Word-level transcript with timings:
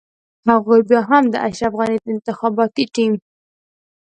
هغوی 0.49 0.81
بيا 0.89 1.01
هم 1.09 1.23
د 1.33 1.35
اشرف 1.47 1.73
غني 1.79 1.97
انتخاباتي 2.13 2.85
ټيم. 2.95 3.13